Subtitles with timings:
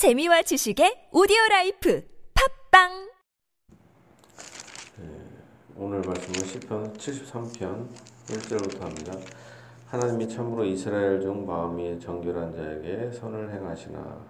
[0.00, 3.10] 재미와 지식의 오디오 라이프 팟빵
[5.76, 7.86] 오늘 말씀은 시편 73편
[8.28, 9.12] 1절부터 합니다.
[9.88, 14.24] 하나님이 참으로 이스라엘 중 마음이 정결한 자에게 선을 행하시나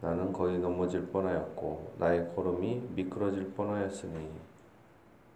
[0.00, 4.30] 나는 거의 넘어질 뻔하였고 나의 걸음이 미끄러질 뻔하였으니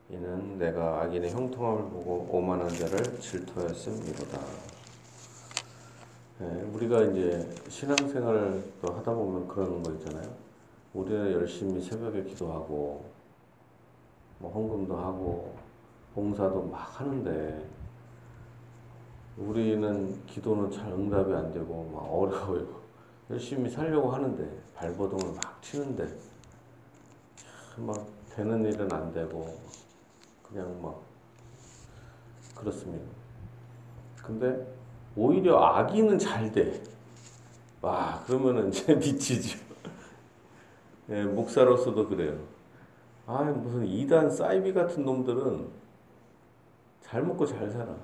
[0.08, 4.75] 이는 내가 악인의 형통함을 보고 오만한 자를 질투하였음이로다.
[6.38, 10.30] 예, 우리가 이제 신앙생활을 또 하다 보면 그러는 거 있잖아요.
[10.92, 13.06] 우리는 열심히 새벽에 기도하고
[14.38, 15.56] 뭐 헌금도 하고
[16.14, 17.66] 봉사도 막 하는데
[19.38, 22.82] 우리는 기도는 잘 응답이 안 되고 막 어려워요.
[23.30, 26.06] 열심히 살려고 하는데 발버둥을 막 치는데
[27.78, 29.58] 막 되는 일은 안 되고
[30.42, 31.00] 그냥 막
[32.54, 33.06] 그렇습니다.
[34.22, 34.75] 근데
[35.16, 36.82] 오히려 악인은 잘 돼.
[37.80, 39.58] 와 그러면은 이제 미치죠.
[41.10, 42.38] 예, 목사로서도 그래요.
[43.26, 45.68] 아 무슨 이단 사이비 같은 놈들은
[47.00, 47.94] 잘 먹고 잘 살아.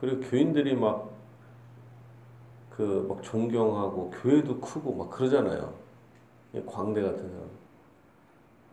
[0.00, 1.16] 그리고 교인들이 막
[2.76, 5.72] 그 막 존경하고 교회도 크고 막 그러잖아요.
[6.66, 7.48] 광대 같은 사람.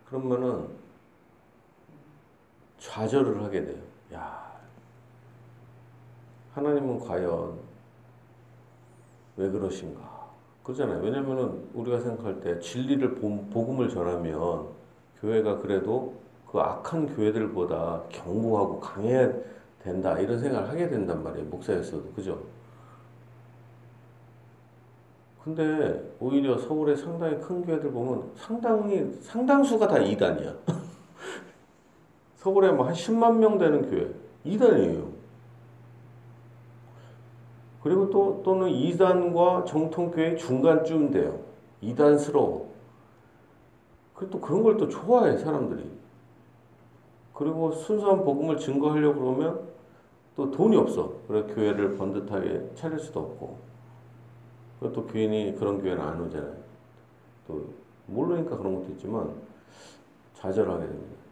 [0.06, 0.68] 그러면은
[2.78, 3.82] 좌절을 하게 돼요.
[4.12, 4.53] 야
[6.54, 7.58] 하나님은 과연
[9.36, 10.14] 왜 그러신가?
[10.62, 11.02] 그러잖아요.
[11.02, 14.68] 왜냐면은 우리가 생각할 때 진리를 복음을 전하면
[15.20, 16.14] 교회가 그래도
[16.50, 19.30] 그 악한 교회들보다 견고하고 강해야
[19.82, 21.48] 된다 이런 생각을 하게 된단 말이에요.
[21.48, 22.40] 목사였어도 그죠?
[25.42, 30.54] 근데 오히려 서울의 상당히 큰 교회들 보면 상당히 상당수가 다 이단이야.
[32.36, 34.10] 서울에 뭐 한 10만 명 되는 교회
[34.44, 35.13] 이단이에요.
[37.84, 41.38] 그리고 또 또는 이단과 정통교회 중간쯤 돼요.
[41.82, 42.72] 이단스러워.
[44.14, 45.84] 그리고 또 그런 걸 또 좋아해 사람들이.
[47.34, 49.68] 그리고 순수한 복음을 증거하려고 그러면
[50.34, 51.12] 또 돈이 없어.
[51.28, 53.58] 그래 교회를 번듯하게 차릴 수도 없고.
[54.80, 56.56] 그리고 또 교인이 그런 교회는 안 오잖아요.
[57.46, 57.66] 또
[58.06, 59.30] 모르니까 그런 것도 있지만
[60.36, 61.23] 좌절하게 됩니다.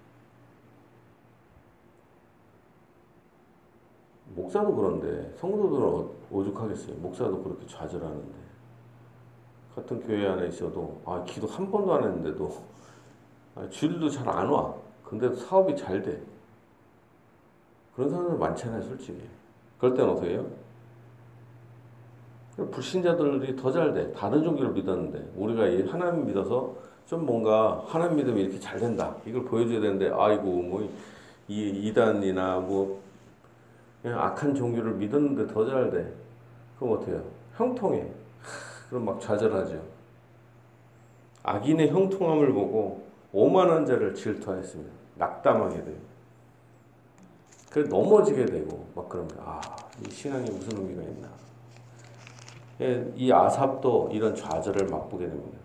[4.35, 6.97] 목사도 그런데 성도들은 오죽하겠어요.
[6.97, 8.43] 목사도 그렇게 좌절하는데
[9.75, 12.57] 같은 교회 안에 있어도 아 기도 한 번도 안 했는데도
[13.55, 14.75] 아, 주일도 잘 안 와.
[15.05, 16.23] 근데 사업이 잘 돼.
[17.95, 19.21] 그런 사람들 많잖아요, 솔직히.
[19.79, 20.47] 그럴 땐 어떻게 해요?
[22.71, 24.11] 불신자들이 더 잘 돼.
[24.13, 26.75] 다른 종교를 믿었는데 우리가 이 하나님 믿어서
[27.07, 29.15] 좀 뭔가 하나님 믿으면 이렇게 잘 된다.
[29.27, 30.89] 이걸 보여줘야 되는데 아이고 뭐
[31.49, 33.01] 이 이단이나 뭐
[34.05, 36.13] 악한 종교를 믿었는데 더 잘 돼.
[36.79, 37.23] 그럼 해요?
[37.57, 38.07] 형통해.
[38.89, 39.81] 그럼 막 좌절하죠.
[41.45, 44.93] 악인의 형통함을 보고 오만한 자를 질투하였습니다.
[45.17, 45.97] 낙담하게 돼요.
[47.71, 49.61] 그래 넘어지게 되고 막 그러면 아,
[50.07, 51.29] 이 신앙이 무슨 의미가 있나.
[52.81, 55.59] 예, 이 아삽도 이런 좌절을 맛보게 됩니다.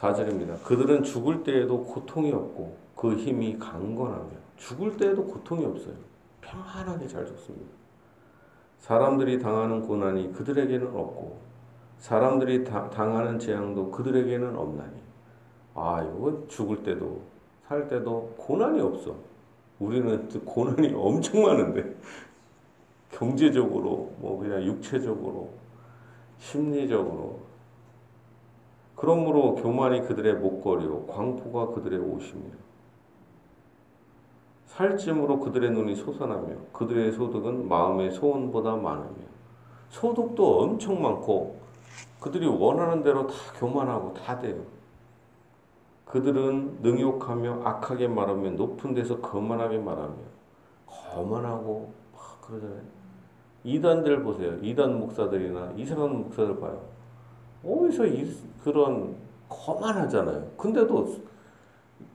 [0.00, 0.62] 4절입니다.
[0.64, 5.94] 그들은 죽을 때에도 고통이 없고 그 힘이 강건하며 죽을 때에도 고통이 없어요.
[6.40, 7.70] 평안하게 잘 죽습니다.
[8.78, 11.38] 사람들이 당하는 고난이 그들에게는 없고
[11.98, 15.00] 사람들이 다, 당하는 재앙도 그들에게는 없나니
[15.74, 17.22] 아 이거 죽을 때도
[17.68, 19.14] 살 때도 고난이 없어.
[19.78, 21.94] 우리는 고난이 엄청 많은데
[23.10, 25.50] 경제적으로 뭐 그냥 육체적으로
[26.38, 27.40] 심리적으로
[28.96, 32.56] 그러므로 교만이 그들의 목걸이요 광포가 그들의 옷입니다.
[34.80, 39.28] 살찜으로 그들의 눈이 솟아나며 그들의 소득은 마음의 소원보다 많으며
[39.90, 41.60] 소득도 엄청 많고
[42.18, 44.62] 그들이 원하는 대로 다 교만하고 다 돼요.
[46.06, 50.16] 그들은 능욕하며 악하게 말하며 높은 데서 거만하게 말하며
[50.86, 52.80] 거만하고 막 그러잖아요.
[53.64, 54.56] 이단들 보세요.
[54.62, 56.80] 이단 목사들이나 이상한 목사들 봐요.
[57.64, 58.34] 어디서 이,
[58.64, 59.14] 그런
[59.48, 60.52] 거만하잖아요.
[60.56, 61.16] 근데도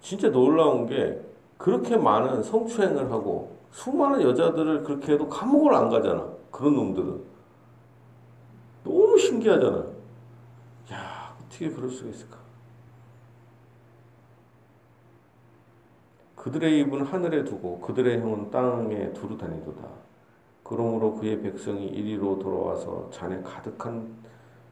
[0.02, 1.22] 진짜 놀라운 게
[1.58, 6.28] 그렇게 많은 성추행을 하고 수많은 여자들을 그렇게 해도 감옥을 안 가잖아.
[6.52, 7.22] 그런 놈들은.
[8.84, 9.86] 너무 신기하잖아.
[10.94, 12.38] 야, 어떻게 그럴 수가 있을까?
[16.36, 19.82] 그들의 입은 하늘에 두고 그들의 형은 땅에 두루 다니도다.
[20.64, 24.08] 그러므로 그의 백성이 이리로 돌아와서 잔에 가득한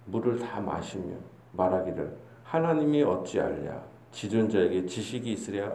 [0.06, 1.16] 물을 다 마시며
[1.54, 3.82] 말하기를 하나님이 어찌 알랴
[4.12, 5.72] 지존자에게 지식이 있으랴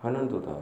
[0.00, 0.56] 하는도다.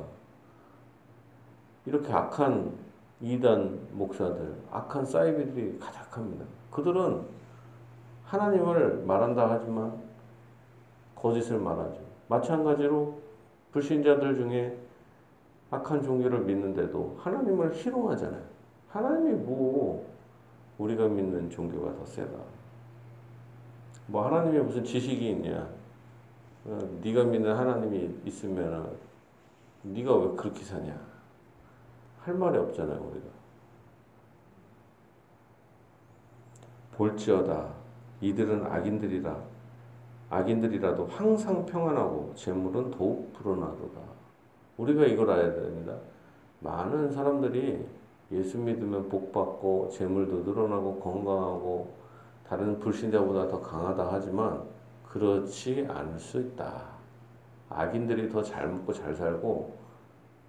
[1.87, 2.73] 이렇게 악한
[3.21, 6.45] 이단 목사들, 악한 사이비들이 가득합니다.
[6.71, 7.23] 그들은
[8.25, 10.01] 하나님을 말한다 하지만
[11.17, 12.01] 거짓을 말하죠.
[12.29, 13.19] 마찬가지로
[13.73, 14.79] 불신자들 중에
[15.71, 18.43] 악한 종교를 믿는데도 하나님을 희롱하잖아요.
[18.89, 20.07] 하나님이 뭐
[20.79, 22.39] 우리가 믿는 종교가 더 세다.
[24.07, 25.69] 뭐 하나님이 무슨 지식이 있냐?
[26.65, 28.97] 어, 네가 믿는 하나님이 있으면
[29.83, 30.99] 네가 왜 그렇게 사냐?
[32.21, 33.27] 할 말이 없잖아요, 우리가.
[36.97, 37.73] 볼지어다
[38.21, 39.41] 이들은 악인들이라
[40.31, 44.01] 악인들이라도 항상 평안하고 재물은 더욱 불어나도다.
[44.77, 45.97] 우리가 이걸 알아야 됩니다.
[46.61, 47.87] 많은 사람들이
[48.33, 51.95] 예수 믿으면 복 받고 재물도 늘어나고 건강하고
[52.47, 54.63] 다른 불신자보다 더 강하다 하지만
[55.09, 56.98] 그렇지 않을 수 있다.
[57.71, 59.73] 악인들이 더 잘 먹고 잘 살고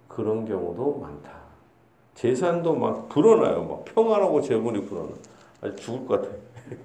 [0.08, 1.30] 그런 경우도 많다.
[2.14, 3.64] 재산도 막 불어나요.
[3.64, 5.10] 막 평안하고 재물이 불어나.
[5.62, 6.34] 아주 죽을 것 같아.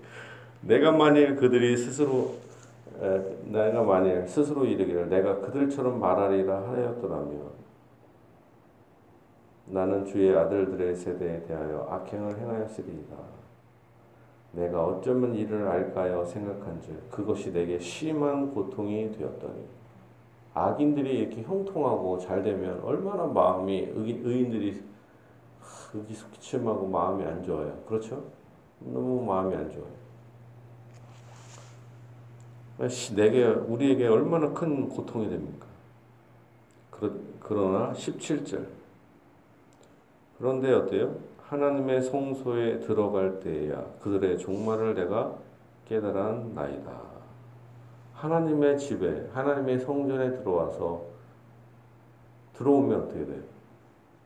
[0.62, 2.36] 내가 만일 그들이 스스로
[3.02, 7.56] 에, 내가 만일 스스로 이르기를 내가 그들처럼 말하리라 하였더라면
[9.68, 13.16] 나는 주의 아들들의 세대에 대하여 악행을 행하였으리이다.
[14.52, 19.66] 내가 어쩌면 이를 알까요 생각한즉 그것이 내게 심한 고통이 되었더니
[20.56, 24.81] 악인들이 이렇게 형통하고 잘 되면 얼마나 마음이 의인들이
[25.94, 27.78] 의기소침하고 마음이 안 좋아요.
[27.88, 28.24] 그렇죠?
[28.80, 30.06] 너무 마음이 안 좋아요.
[33.16, 35.66] 내게 우리에게 얼마나 큰 고통이 됩니까?
[37.42, 38.66] 그러나 17절
[40.38, 41.16] 그런데 어때요?
[41.44, 45.36] 하나님의 성소에 들어갈 때야 그들의 종말을 내가
[45.88, 47.15] 깨달았나이다.
[48.16, 51.04] 하나님의 집에 하나님의 성전에 들어와서
[52.54, 53.42] 들어오면 어떻게 돼요?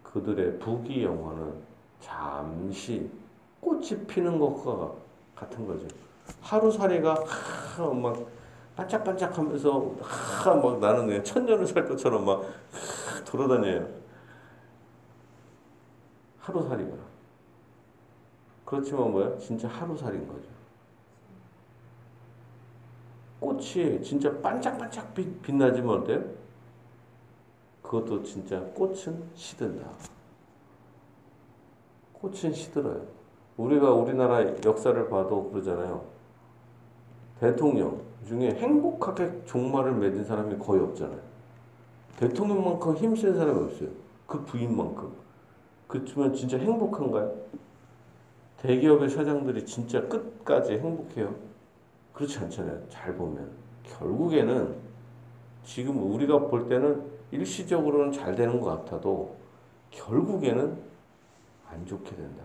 [0.04, 1.54] 그들의 부귀 영화는
[2.00, 3.10] 잠시
[3.60, 4.94] 꽃이 피는 것과
[5.36, 5.88] 같은 거죠.
[6.42, 7.16] 하루살이가
[8.02, 8.26] 막
[8.76, 9.96] 반짝반짝하면서
[10.62, 12.46] 막 나는 천년을 살 것처럼 막
[13.26, 13.88] 돌아다녀요.
[16.40, 16.92] 하루살이가.
[18.66, 19.38] 그렇지만 뭐야?
[19.40, 20.59] 진짜 하루살인 거죠.
[23.40, 26.24] 꽃이 진짜 반짝반짝 빛나지만 어때요?
[27.82, 29.88] 그것도 진짜 꽃은 시든다.
[32.14, 33.02] 꽃은 시들어요.
[33.58, 36.04] 우리가 우리나라 역사를 봐도 그러잖아요.
[37.40, 41.20] 대통령 중에 행복하게 종말을 맺은 사람이 거의 없잖아요.
[42.18, 43.90] 대통령만큼 힘센 사람이 없어요.
[44.28, 45.12] 그 부인만큼.
[45.88, 47.34] 그렇지만 진짜 행복한가요?
[48.58, 51.34] 대기업의 사장들이 진짜 끝까지 행복해요?
[52.14, 52.82] 그렇지 않잖아요.
[52.90, 53.50] 잘 보면.
[53.84, 54.76] 결국에는
[55.64, 59.36] 지금 우리가 볼 때는 일시적으로는 잘 되는 것 같아도
[59.92, 60.78] 결국에는
[61.70, 62.44] 안 좋게 된다.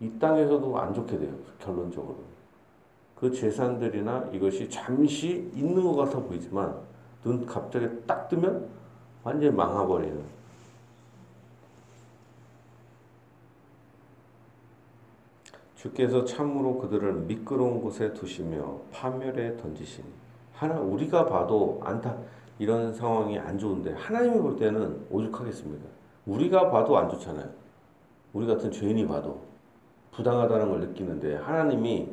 [0.00, 1.34] 이 땅에서도 안 좋게 돼요.
[1.58, 2.16] 결론적으로.
[3.14, 6.76] 그 재산들이나 이것이 잠시 있는 것 같아 보이지만
[7.22, 8.68] 눈 갑자기 딱 뜨면
[9.24, 10.37] 완전히 망해버리는
[15.78, 20.08] 주께서 참으로 그들을 미끄러운 곳에 두시며 파멸에 던지시니
[20.52, 22.16] 하나 우리가 봐도 안타
[22.58, 25.84] 이런 상황이 안 좋은데 하나님이 볼 때는 오죽하겠습니까?
[26.26, 27.48] 우리가 봐도 안 좋잖아요.
[28.32, 29.40] 우리 같은 죄인이 봐도
[30.10, 32.08] 부당하다는 걸 느끼는데 하나님이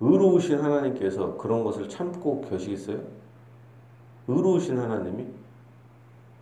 [0.00, 3.00] 의로우신 하나님께서 그런 것을 참고 계시겠어요?
[4.28, 5.26] 의로우신 하나님이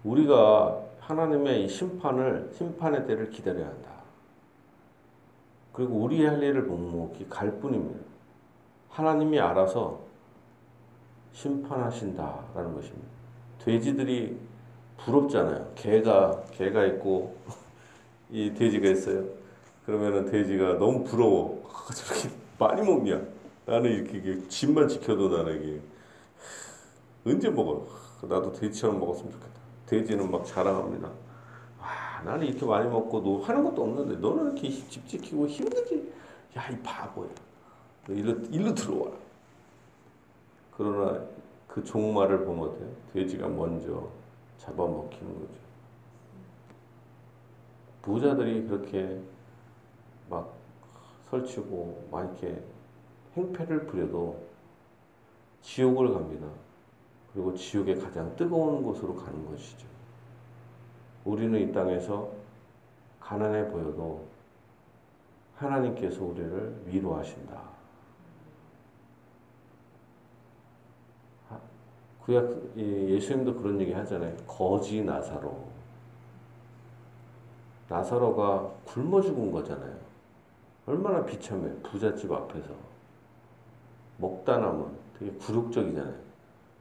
[0.05, 3.96] 우리가 하나님의 이 심판을 심판의 때를 기다려야 한다.
[5.77, 8.01] 그리고 우리의 할 일을 묵묵히 갈 뿐입니다.
[8.89, 10.01] 하나님이 알아서
[11.35, 13.07] 심판하신다라는 것입니다.
[13.59, 14.39] 돼지들이
[14.97, 15.73] 부럽잖아요.
[15.75, 17.37] 개가 개가 있고
[18.33, 19.23] 이 돼지가 있어요.
[19.85, 21.63] 그러면은 돼지가 너무 부러워.
[21.95, 23.21] 저렇게 많이 먹냐?
[23.67, 25.81] 나는 이렇게 집만 지켜도 나는 이게
[27.31, 27.87] 언제 먹어?
[28.23, 29.53] 나도 돼지처럼 먹었으면 좋겠다.
[29.85, 31.11] 돼지는 막 자랑합니다.
[32.17, 36.13] 와, 나는 이렇게 많이 먹고 너 하는 것도 없는데 너는 이렇게 집 지키고 힘들지?
[36.57, 37.29] 야, 이 바보야.
[38.09, 39.11] 일로, 일로 들어와.
[40.77, 41.25] 그러나
[41.69, 42.89] 그 종말을 보면 어때요?
[43.13, 44.09] 돼지가 먼저
[44.59, 45.67] 잡아먹히는 거죠.
[48.03, 49.21] 부자들이 그렇게
[50.31, 50.55] 막
[51.31, 52.63] 설치고 막 이렇게
[53.37, 54.47] 행패를 부려도
[55.61, 56.47] 지옥을 갑니다.
[57.33, 59.96] 그리고 지옥의 가장 뜨거운 곳으로 가는 것이죠.
[61.27, 62.31] 우리는 이 땅에서
[63.21, 64.25] 가난해 보여도
[65.57, 67.61] 하나님께서 우리를 위로하신다.
[72.23, 74.37] 구약 예수님도 그런 얘기 하잖아요.
[74.47, 75.67] 거지 나사로.
[77.89, 79.97] 나사로가 굶어 죽은 거잖아요.
[80.87, 81.73] 얼마나 비참해.
[81.83, 82.69] 부잣집 앞에서.
[84.19, 86.15] 먹다 남은 되게 굴욕적이잖아요.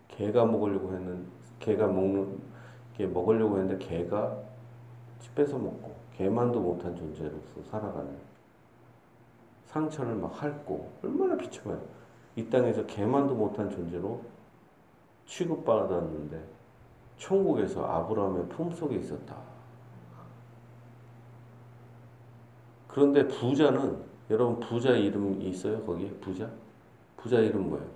[0.08, 1.26] 개가 먹으려고 했는
[1.60, 2.40] 개가 먹는
[2.98, 4.38] 게 먹으려고 했는데 개가
[5.36, 8.16] 뺏어 먹고 개만도 못한 존재로서 살아가는
[9.66, 11.82] 상처를 막 핥고 얼마나 비참해요.
[12.38, 14.22] 이 땅에서 개만도 못한 존재로
[15.26, 16.42] 취급받았는데
[17.18, 19.36] 천국에서 아브라함의 품속에 있었다.
[22.88, 23.98] 그런데 부자는
[24.30, 25.84] 여러분 부자 이름이 있어요?
[25.84, 26.50] 거기에 부자?
[27.18, 27.88] 부자 이름 뭐예요?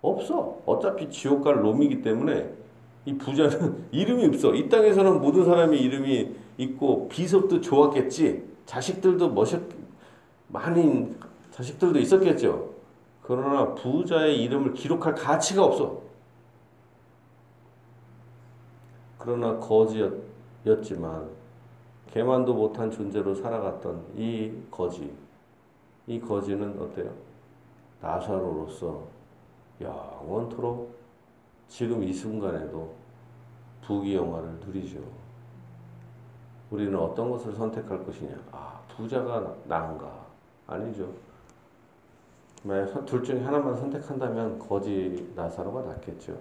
[0.00, 0.58] 없어.
[0.66, 2.61] 어차피 지옥 갈 놈이기 때문에
[3.04, 4.54] 이 부자는 이름이 없어.
[4.54, 8.44] 이 땅에서는 모든 사람이 이름이 있고 비석도 좋았겠지.
[8.66, 9.60] 자식들도 멋있
[10.48, 11.14] 많이
[11.50, 12.70] 자식들도 있었겠죠.
[13.22, 16.02] 그러나 부자의 이름을 기록할 가치가 없어.
[19.18, 21.28] 그러나 거지였지만
[22.12, 25.12] 개만도 못한 존재로 살아갔던 이 거지,
[26.06, 27.10] 이 거지는 어때요?
[28.00, 29.04] 나사로로서
[29.80, 31.01] 영원토록
[31.68, 32.94] 지금 이 순간에도
[33.82, 34.98] 부귀 영화를 누리죠.
[36.70, 38.36] 우리는 어떤 것을 선택할 것이냐?
[38.52, 40.24] 아, 부자가 나은가?
[40.66, 41.12] 아니죠.
[43.06, 46.38] 둘 중에 하나만 선택한다면 거지 나사로가 낫겠죠.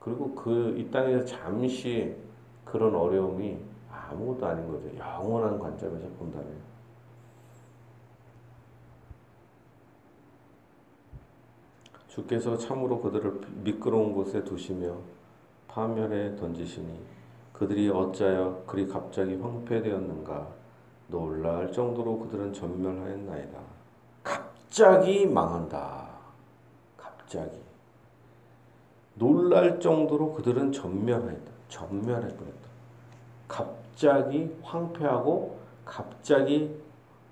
[0.00, 2.16] 그리고 그 이 땅에서 잠시
[2.64, 3.58] 그런 어려움이
[3.90, 4.96] 아무것도 아닌 거죠.
[4.96, 6.71] 영원한 관점에서 본다면.
[12.14, 14.96] 주께서 참으로 그들을 미끄러운 곳에 두시며
[15.66, 17.00] 파멸에 던지시니
[17.54, 20.46] 그들이 어찌하여 그리 갑자기 황폐되었는가
[21.08, 23.58] 놀랄 정도로 그들은 전멸하였나이다.
[24.22, 26.10] 갑자기 망한다.
[26.98, 27.58] 갑자기.
[29.14, 31.52] 놀랄 정도로 그들은 전멸했다.
[31.68, 32.68] 전멸해버렸다.
[33.48, 36.76] 갑자기 황폐하고 갑자기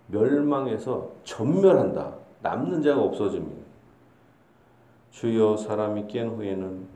[0.07, 2.15] 멸망해서 전멸한다.
[2.43, 3.70] 남는 자가 없어집니다.
[5.11, 6.87] 주여 사람이 깬 후에는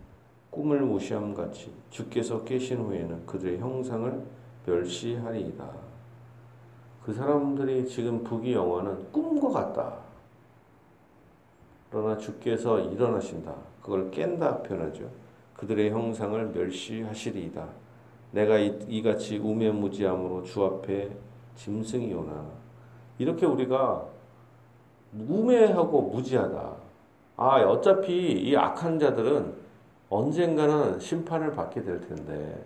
[0.50, 4.24] 꿈을 무시함 같이 주께서 깨신 후에는 그들의 형상을
[4.66, 5.68] 멸시하리이다.
[7.04, 9.98] 그 사람들이 지금 부귀 영화는 꿈과 같다.
[11.90, 13.54] 그러나 주께서 일어나신다.
[13.82, 15.10] 그걸 깬다 표현하죠.
[15.56, 17.68] 그들의 형상을 멸시하시리이다.
[18.32, 21.16] 내가 이, 같이 우매무지함으로 주 앞에
[21.56, 22.44] 짐승이 오나.
[23.18, 24.06] 이렇게 우리가
[25.12, 26.83] 우매하고 무지하다.
[27.36, 29.54] 아, 어차피 이 악한 자들은
[30.08, 32.64] 언젠가는 심판을 받게 될 텐데,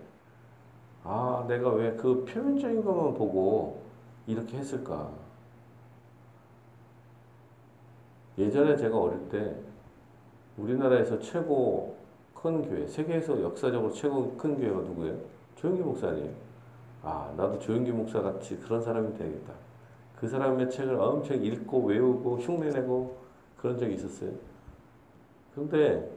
[1.04, 3.82] 아, 내가 왜 그 표면적인 것만 보고
[4.26, 5.10] 이렇게 했을까?
[8.36, 9.56] 예전에 제가 어릴 때
[10.58, 11.96] 우리나라에서 최고
[12.34, 15.18] 큰 교회, 세계에서 역사적으로 최고 큰 교회가 누구예요?
[15.56, 16.32] 조영기 목사님.
[17.02, 19.52] 아, 나도 조영기 목사 같이 그런 사람이 되겠다.
[20.16, 23.16] 그 사람의 책을 엄청 읽고 외우고 흉내내고
[23.56, 24.30] 그런 적이 있었어요.
[25.54, 26.10] 근데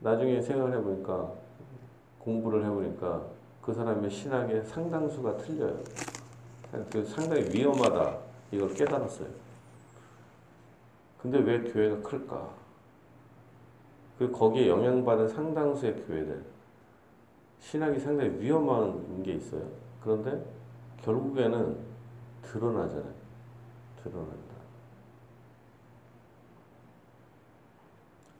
[0.00, 1.32] 나중에 생각을 해보니까
[2.20, 3.22] 공부를 해보니까
[3.62, 5.78] 그 사람의 신학의 상당수가 틀려요.
[6.90, 8.18] 그 상당히 위험하다.
[8.52, 9.28] 이걸 깨달았어요.
[11.20, 12.50] 근데 왜 교회가 클까?
[14.18, 16.44] 그 거기에 영향받은 상당수의 교회들
[17.60, 19.62] 신학이 상당히 위험한 게 있어요.
[20.02, 20.44] 그런데
[21.02, 21.76] 결국에는
[22.42, 23.12] 드러나잖아요.
[24.02, 24.47] 드러난다.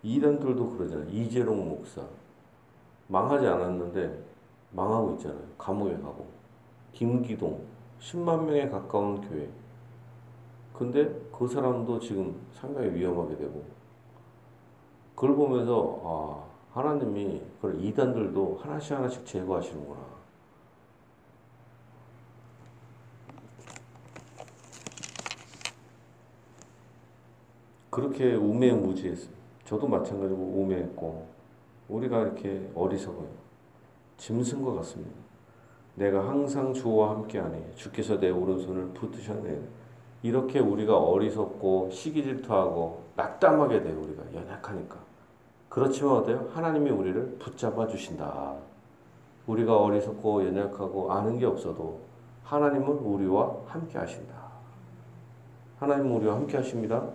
[0.02, 1.08] 이단들도 그러잖아요.
[1.10, 2.02] 이재롱 목사
[3.08, 4.24] 망하지 않았는데
[4.72, 5.42] 망하고 있잖아요.
[5.56, 6.26] 감옥에 가고
[6.92, 7.64] 김기동
[8.00, 9.48] 10만 명에 가까운 교회.
[10.72, 13.64] 근데 그 사람도 지금 상당히 위험하게 되고
[15.14, 20.18] 그걸 보면서 아 하나님이 그걸 이단들도 하나씩 하나씩 제거하시는구나.
[27.90, 29.37] 그렇게 우매무지했어요.
[29.68, 31.26] 저도 마찬가지고 우매했고
[31.90, 33.28] 우리가 이렇게 어리석어요.
[34.16, 35.14] 짐승과 같습니다.
[35.94, 39.60] 내가 항상 주와 함께하니 주께서 내 오른손을 붙드셨네.
[40.22, 44.00] 이렇게 우리가 어리석고 시기 질투하고 낙담하게 돼요.
[44.00, 44.96] 우리가 연약하니까.
[45.68, 46.48] 그렇지만 어때요?
[46.54, 48.54] 하나님이 우리를 붙잡아 주신다.
[49.46, 52.00] 우리가 어리석고 연약하고 아는 게 없어도
[52.44, 54.34] 하나님은 우리와 함께 하신다.
[55.78, 57.06] 하나님은 우리와 함께 하십니다.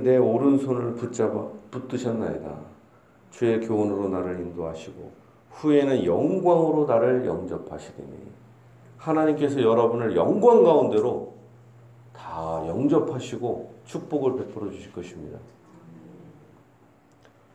[0.00, 2.72] 내 오른손을 붙잡아 붙드셨나이다.
[3.30, 5.12] 주의 교훈으로 나를 인도하시고
[5.50, 8.32] 후에는 영광으로 나를 영접하시리니
[8.98, 11.32] 하나님께서 여러분을 영광 가운데로
[12.14, 15.38] 다 영접하시고 축복을 베풀어 주실 것입니다.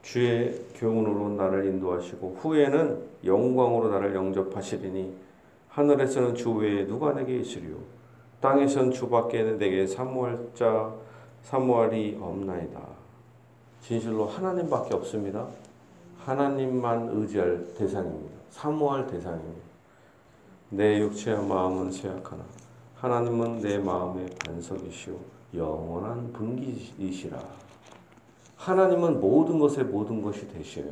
[0.02, 5.14] 주의 교훈으로 나를 인도하시고 후에는 영광으로 나를 영접하시리니
[5.68, 7.76] 하늘에서는 주 외에 누가 내게 있으리요
[8.40, 10.94] 땅에서는 주밖에 내게 사모할 자
[11.44, 12.82] 사무엘이 없나이다.
[13.82, 15.48] 진실로 하나님밖에 없습니다.
[16.20, 18.36] 하나님만 의지할 대상입니다.
[18.50, 19.62] 사모할 대상입니다.
[20.70, 22.44] 내 육체와 마음은 쇠약하나
[22.96, 25.16] 하나님은 내 마음의 반석이시오
[25.54, 27.40] 영원한 분기이시라.
[28.58, 30.92] 하나님은 모든 것의 모든 것이 되셔요.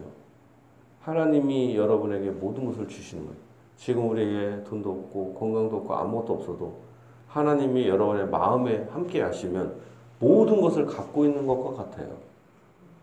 [1.02, 3.38] 하나님이 여러분에게 모든 것을 주시는 거예요.
[3.76, 6.80] 지금 우리에게 돈도 없고 건강도 없고 아무것도 없어도
[7.28, 9.76] 하나님이 여러분의 마음에 함께 하시면
[10.20, 12.18] 모든 것을 갖고 있는 것과 같아요.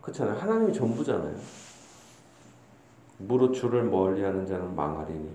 [0.01, 0.37] 그렇잖아요.
[0.39, 1.35] 하나님이 전부잖아요.
[3.19, 5.31] 무릇 주를 멀리하는 자는 망하리니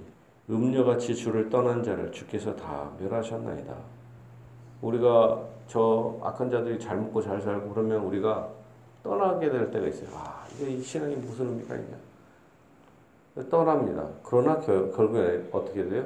[0.50, 3.74] 음녀같이 주를 떠난 자를 주께서 다 멸하셨나이다.
[4.82, 8.50] 우리가 저 악한 자들이 잘 먹고 잘 살고 그러면 우리가
[9.04, 10.10] 떠나게 될 때가 있어요.
[10.14, 11.98] 아, 이게 이 신앙이 무슨 의미가 있냐?
[13.50, 14.08] 떠납니다.
[14.24, 16.06] 그러나 결, 결국에 어떻게 돼요?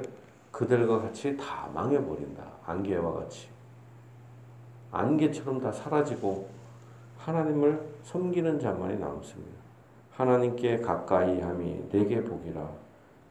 [0.50, 2.42] 그들과 같이 다 망해버린다.
[2.66, 3.51] 안개와 같이.
[4.92, 6.48] 안개처럼 다 사라지고
[7.16, 9.62] 하나님을 섬기는 자만이 남습니다.
[10.10, 12.68] 하나님께 가까이 함이 내게 복이라.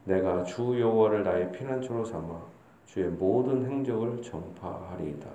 [0.04, 2.40] 내가 주 여호와를 나의 피난처로 삼아
[2.86, 5.30] 주의 모든 행적을 전파하리이다.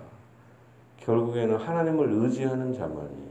[0.98, 3.28] 결국에는 하나님을 의지하는 자만이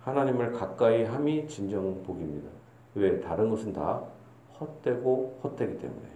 [0.00, 2.48] 하나님을 가까이 함이 진정 복입니다.
[2.94, 3.20] 왜?
[3.20, 4.02] 다른 것은 다
[4.58, 6.08] 헛되고 헛되기 때문에.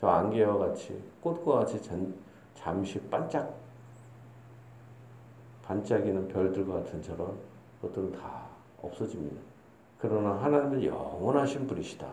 [0.00, 2.12] 저 안개와 같이 꽃과 같이 잠,
[2.54, 3.54] 잠시 반짝
[5.68, 7.36] 반짝이는 별들과 같은 저런
[7.82, 8.46] 것들은 다
[8.80, 9.36] 없어집니다.
[10.00, 12.08] 그러나 하나님은 영원하신 분이시다.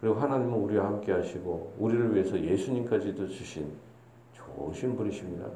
[0.00, 3.72] 그리고 하나님은 우리와 함께 하시고 우리를 위해서 예수님까지도 주신
[4.32, 5.46] 좋으신 분이십니다.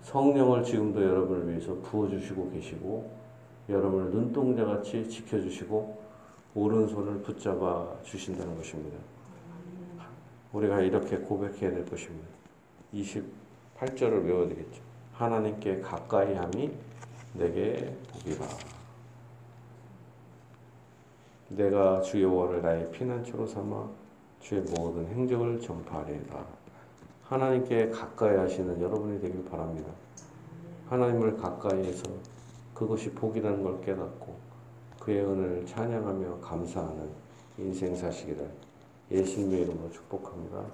[0.00, 3.10] 성령을 지금도 여러분을 위해서 부어주시고 계시고
[3.68, 6.02] 여러분을 눈동자같이 지켜주시고
[6.54, 8.96] 오른손을 붙잡아 주신다는 것입니다.
[10.54, 12.26] 우리가 이렇게 고백해야 될 것입니다.
[12.94, 14.91] 28절을 외워야 되겠죠.
[15.22, 16.72] 하나님께 가까이 함이
[17.34, 18.44] 내게 복이라.
[21.50, 23.88] 내가 주 여호와를 나의 피난처로 삼아
[24.40, 26.44] 주의 모든 행적을 전파하리이다.
[27.22, 29.92] 하나님께 가까이 하시는 여러분이 되길 바랍니다.
[30.88, 32.02] 하나님을 가까이해서
[32.74, 34.36] 그것이 복이라는 걸 깨닫고
[34.98, 37.08] 그의 은혜를 찬양하며 감사하는
[37.58, 38.50] 인생 사시기를
[39.12, 40.64] 예수님의 이름으로 축복합니다.